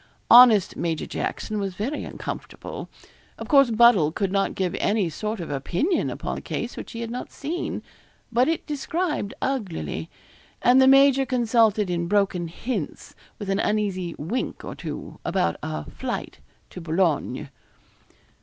Honest 0.31 0.75
Major 0.75 1.05
Jackson 1.05 1.59
was 1.59 1.75
very 1.75 2.03
uncomfortable. 2.03 2.89
Of 3.37 3.47
course, 3.47 3.69
Buddle 3.69 4.11
could 4.11 4.31
not 4.31 4.55
give 4.55 4.73
any 4.79 5.11
sort 5.11 5.39
of 5.39 5.51
opinion 5.51 6.09
upon 6.09 6.39
a 6.39 6.41
case 6.41 6.75
which 6.75 6.93
he 6.93 7.01
had 7.01 7.11
not 7.11 7.31
seen; 7.31 7.83
but 8.31 8.47
it 8.47 8.65
described 8.65 9.35
uglily, 9.43 10.09
and 10.59 10.81
the 10.81 10.87
major 10.87 11.23
consulted 11.23 11.87
in 11.91 12.07
broken 12.07 12.47
hints, 12.47 13.13
with 13.37 13.47
an 13.51 13.59
uneasy 13.59 14.15
wink 14.17 14.65
or 14.65 14.73
two, 14.73 15.19
about 15.23 15.57
a 15.61 15.87
flight 15.87 16.39
to 16.71 16.81
Boulogne. 16.81 17.49